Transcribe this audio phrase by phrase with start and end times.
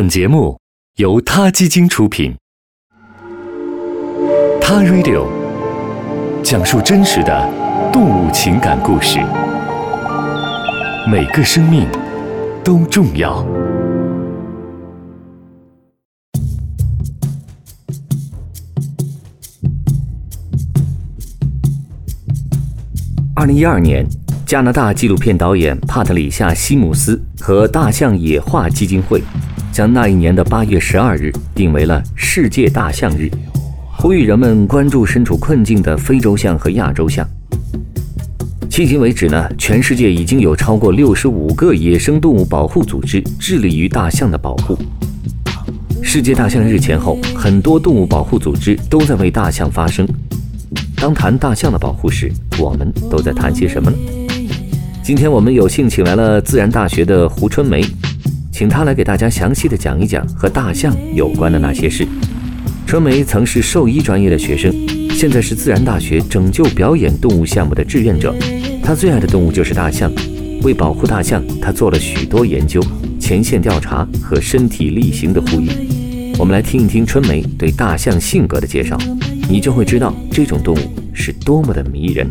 [0.00, 0.56] 本节目
[0.98, 2.32] 由他基金出品，
[4.60, 5.26] 《他 Radio》
[6.40, 7.52] 讲述真实的
[7.92, 9.18] 动物情感故事，
[11.10, 11.88] 每个生命
[12.62, 13.44] 都重要。
[23.34, 24.06] 二零一二年，
[24.46, 29.20] 加拿大纪录片导演帕特里夏·西姆斯和大象野化基金会
[29.78, 33.30] 将那一年的八月十二日定为了世界大象日，
[33.96, 37.24] 呼吁人们关注身处困境的非洲象和亚洲象。
[38.68, 44.76] 迄今为止呢，全世界已经有超过六十五个野生动物保护组织致力于大象的保护。
[46.02, 50.04] 世界大象日前后，很多动物保护组织都在为大象发声。
[50.96, 53.96] 当谈大象的保护时，我们都在谈些什么呢？
[55.04, 57.80] 今天我们有幸请来了自然大学的胡春梅，
[58.58, 62.04] 请他来给大家详细的讲一讲和大象有关的那些事。
[62.88, 64.74] 春梅曾是兽医专业的学生，
[65.12, 68.34] 现在是自然大学拯救表演动物项目的志愿者。
[68.82, 70.10] 她最爱的动物就是大象，
[70.62, 72.82] 为保护大象，她做了许多研究、
[73.20, 75.68] 前线调查和身体力行的呼吁。
[76.36, 78.98] 我们来听一听春梅对大象性格的介绍。
[79.48, 80.80] 你就会知道这种动物
[81.14, 82.28] 是多么的迷人。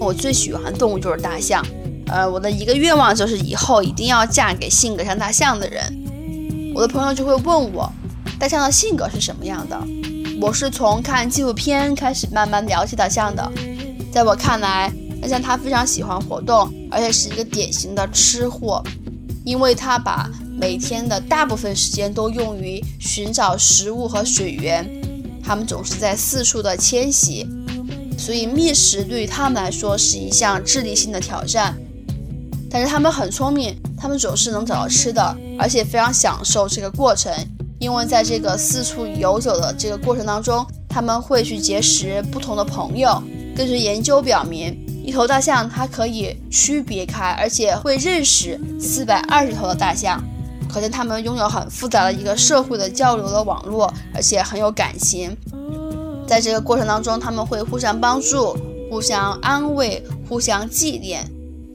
[0.00, 1.62] 我最喜欢的动物就是大象，
[2.08, 6.72] 呃，我的一个愿望就是以后一定要嫁给性格像大象的人。
[6.74, 7.90] 我的朋友就会问我，
[8.38, 9.78] 大象的性格是什么样的？
[10.40, 13.50] 我是从看纪录片开始慢慢了解大象的。
[14.12, 18.84] 在我看来，大象它非常喜欢活动，而且是一个典型的吃货，
[19.44, 24.88] 因为它把每天的大部分时间都用于寻找食物和水源，
[25.42, 27.48] 它们总是在四处的迁徙，
[28.18, 31.76] 所以觅食对于它们来说是一项智力性的挑战。
[32.76, 37.32] 但是它们很聪明，它们总是能找到吃的，而且非常享受这个过程，
[37.78, 43.22] 因为在这个四处游走的这个过程当中，他们会去结识不同的朋友。
[43.56, 50.22] 根据研究表明，一头大象它可以区别开，而且会认识四百二十头的大象。
[50.68, 55.34] 可见他们拥有很复杂的一个社会的交流的网络，而且很有感情。
[56.28, 58.54] 在这个过程当中，他们会互相帮助、
[58.90, 61.26] 互相安慰、互相纪念。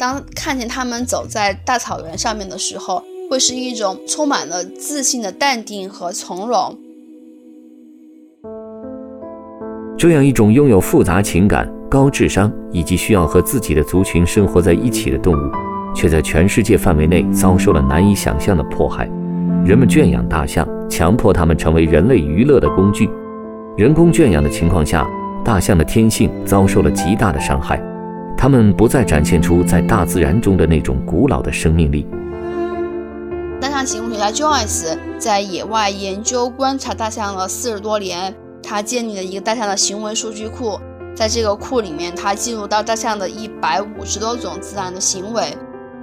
[0.02, 6.76] 当看见他们走在大草原上面的时候，会是一种充满了自信的淡定和从容。
[9.96, 15.52] 这样一种拥有复杂情感、高智商以及需要和自己的族群生活在一起的动物。
[15.94, 19.06] 却在全世界范围内遭受了难以想象的迫害。
[19.64, 23.08] 人们圈养大象，强迫它们成为人类娱乐的工具。
[23.78, 25.06] 人工圈养的情况下，
[25.44, 27.78] 大象的天性遭受了极大的伤害，
[28.42, 32.08] 它们不再展现出在大自然中的那种古老的生命力。
[33.62, 40.80] 大象行为学家 Joyce 在野外研究观察大象了四十多年，他建立了一个大象的行为数据库，
[41.16, 45.56] 在这个库里面，他记录到大象的一百五十多种自然的行为。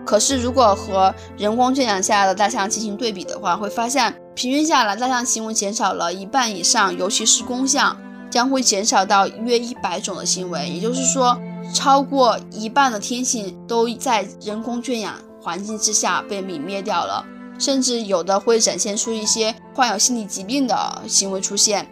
[0.06, 7.96] 可是，如果和人工圈养下的大象进行对比的话，会发现平均下来，大象行为减少了一半以上，尤其是公象
[8.30, 10.68] 将会减少到约一百种的行为。
[10.68, 11.36] 也就是说，
[11.74, 17.24] 超过一半的天性都在人工圈养环境之下被泯灭掉了，
[17.58, 21.86] 甚至有的会展现出一些患有心理疾病的行为出现，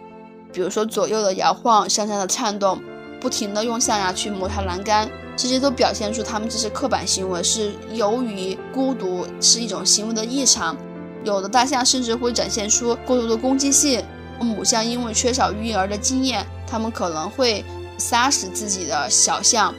[0.51, 2.81] 比如说左右的摇晃、上下的颤动，
[3.21, 5.09] 不停的用象牙去摩擦栏杆。
[5.35, 10.75] 这些都表现出他们这是刻板行为，是由于孤独是一种行为的异常。
[11.23, 14.03] 有的大象甚至会展现出过度的攻击性。
[14.39, 17.65] 母象因为缺少育儿的经验，它们可能会
[17.97, 19.73] 杀死自己的小象。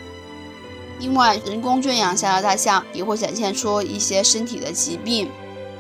[1.01, 5.31] 另外，人工圈养下的大象也会展现出一些身体的疾病，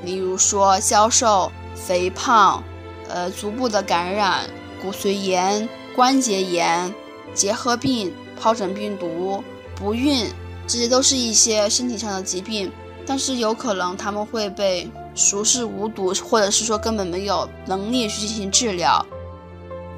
[0.04, 2.62] 例如说消瘦、肥胖、
[3.09, 4.49] 呃足部的感染、
[4.81, 6.94] 骨髓炎、关节炎、
[7.34, 9.43] 结核病、疱疹病毒。
[9.75, 10.26] 不孕，
[10.66, 12.70] 这些都是一些身体上的疾病，
[13.06, 19.05] 但是有可能他们会被熟视无睹，或者是说根本没有能力去进行治疗。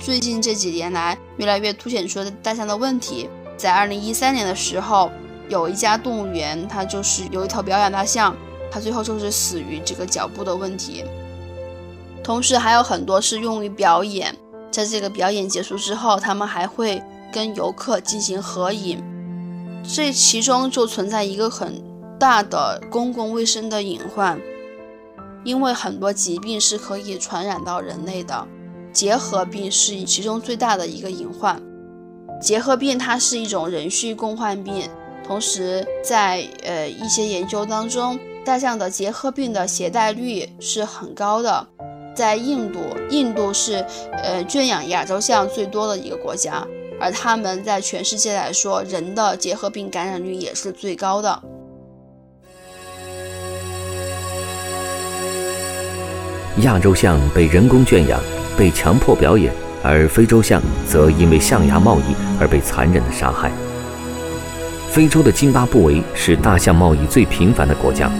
[0.00, 3.28] 最近这几年来，越来越凸显出大象的问题。
[3.58, 5.10] 在二零一三年的时候，
[5.50, 8.34] 有一家动物园，它就是有一头表演大象，
[8.70, 11.04] 它最后就是死于这个脚部的问题。
[12.24, 14.34] 同时还有很多是用于表演，
[14.70, 19.04] 在这个表演结束之后，他们还会跟游客进行合影。
[19.84, 21.82] 这其中就存在一个很
[22.18, 24.40] 大的公共卫生的隐患，
[25.44, 28.46] 因为很多疾病是可以传染到人类的，
[28.92, 31.60] 结核病是其中最大的一个隐患。
[32.40, 34.88] 结核病它是一种人畜共患病，
[35.26, 41.66] 同时在呃一些研究当中，大象的结核病的携带率是很高的。
[42.14, 43.84] 在印度，印度是
[44.22, 46.66] 呃圈养亚洲象最多的一个国家，
[46.98, 51.42] 而他们在全世界来说，人的结核病感染率也是最高的。
[56.62, 58.20] 亚洲象被人工圈养，
[58.60, 59.50] 被强迫表演，
[59.82, 63.50] 而非洲象则因为象牙贸易而被残忍的杀害。
[64.90, 68.10] 非洲的津巴布韦是大象贸易最频繁的国家，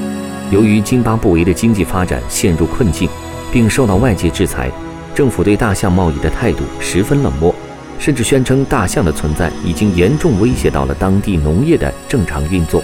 [0.50, 3.06] 由于津巴布韦的经济发展陷入困境。
[3.52, 4.70] 并受到外界制裁，
[5.12, 7.52] 政府对大象贸易的态度十分冷漠，
[7.98, 12.81] 甚至宣称大象的存在已经严重威胁到了当地农业的正常运作。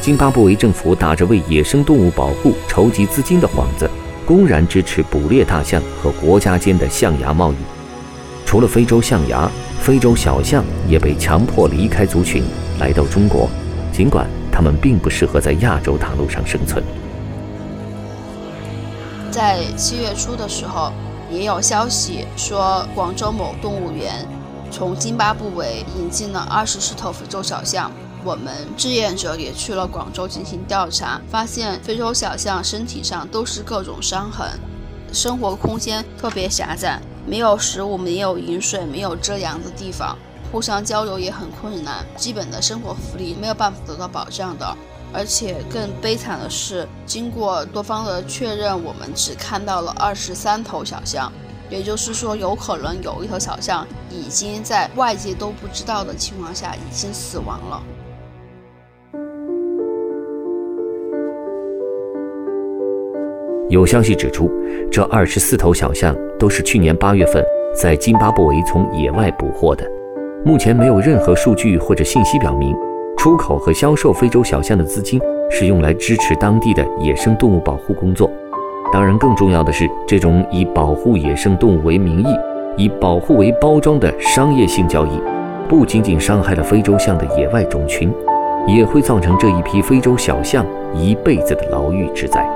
[0.00, 3.88] 津巴布韦政府打着为野生动物保护筹集资金的幌子，
[4.26, 7.56] 公然支持捕猎大象和国家间的象牙贸易。
[8.46, 9.50] 除了非洲象牙，
[9.80, 12.42] 非洲小象也被强迫离开族群，
[12.78, 13.48] 来到中国，
[13.92, 16.82] 尽管它们并不适合在亚洲大陆上生存。
[19.30, 20.92] 在七月初的时候，
[21.30, 24.26] 也有消息说，广州某动物园
[24.70, 27.90] 从津巴布韦引进了二十四头非洲小象。
[28.24, 34.48] 我们志愿者也去了广州进行调查，发现非洲小象身体上都是各种伤痕，
[35.12, 40.16] 生活空间特别狭窄，没有食物，没有饮水，没有遮阳的地方，
[40.50, 44.74] 互相交流也很困难，基本的生活福利没有办法得到保障的。
[45.12, 51.30] 而且更悲惨的是，经过多方的确认，我们只看到了二十三头小象，
[51.70, 57.80] 也就是说，有可能有一头小象已经在外界都不知道的情况下已经死亡了。
[63.70, 64.50] 有消息指出，
[64.90, 67.42] 这二十四头小象都是去年八月份
[67.74, 69.84] 在津巴布韦从野外捕获的，
[70.44, 72.74] 目前没有任何数据或者信息表明。
[73.16, 75.18] 出口和销售非洲小象的资金
[75.50, 78.30] 是用来支持当地的野生动物保护工作。
[78.92, 82.26] 当然，更重要的是，这种以保护野生动物为名义、
[82.76, 85.18] 以保护为包装的商业性交易，
[85.68, 88.12] 不仅仅伤害了非洲象的野外种群，
[88.66, 92.46] 也会造成这一批非洲小象一辈子的牢狱之灾。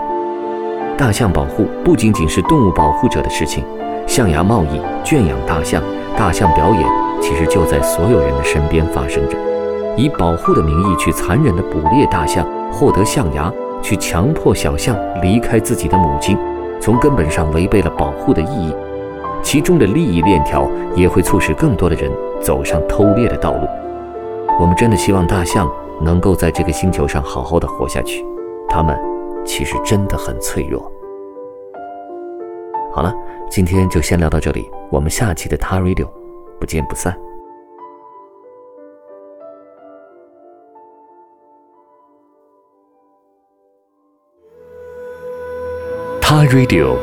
[0.98, 3.64] 大象保护不仅仅是动物保护者的事情，
[4.04, 5.80] 象牙贸易、圈养大象、
[6.16, 6.84] 大象表演，
[7.22, 9.38] 其实就在所有人的身边发生着。
[9.96, 13.48] 以保护的名义去残忍地捕猎大象，获得象牙，
[13.80, 16.36] 去强迫小象离开自己的母亲，
[16.80, 18.74] 从根本上违背了保护的意义。
[19.40, 22.10] 其中的利益链条也会促使更多的人
[22.40, 23.68] 走上偷猎的道路。
[24.58, 25.70] 我们真的希望大象
[26.02, 28.24] 能够在这个星球上好好的活下去，
[28.68, 28.98] 它们
[29.44, 30.90] 其实真的很脆弱。
[32.93, 33.14] 好了，
[33.50, 36.08] 今天就先聊到这里，我们下期的 Ta Radio
[36.58, 37.17] 不见不散。
[46.20, 46.96] 他 Radio，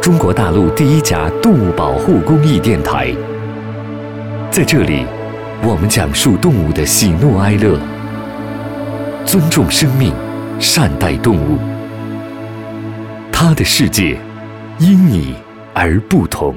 [0.00, 3.14] 中国大陆第一家动物保护公益电台。
[4.50, 5.04] 在这里，
[5.62, 7.78] 我们讲述动物的喜怒哀乐，
[9.26, 10.14] 尊重生命，
[10.62, 11.58] 善待动物。
[13.32, 14.16] 他的世界，
[14.78, 15.34] 因你
[15.74, 16.54] 而不同。